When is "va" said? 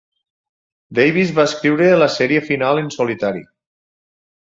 1.41-1.45